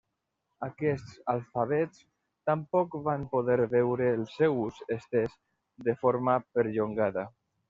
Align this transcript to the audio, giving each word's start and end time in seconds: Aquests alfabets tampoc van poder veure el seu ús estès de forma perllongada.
Aquests 0.67 1.11
alfabets 1.33 1.99
tampoc 2.51 2.97
van 3.09 3.27
poder 3.35 3.59
veure 3.75 4.09
el 4.15 4.25
seu 4.39 4.59
ús 4.63 4.81
estès 4.97 5.37
de 5.91 5.97
forma 6.03 6.41
perllongada. 6.57 7.29